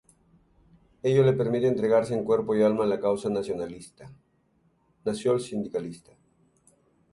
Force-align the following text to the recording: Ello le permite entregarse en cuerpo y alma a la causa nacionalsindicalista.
Ello 1.03 1.21
le 1.23 1.33
permite 1.35 1.67
entregarse 1.67 2.15
en 2.15 2.23
cuerpo 2.23 2.55
y 2.55 2.63
alma 2.63 2.85
a 2.85 2.87
la 2.87 2.99
causa 2.99 3.29
nacionalsindicalista. 3.29 6.17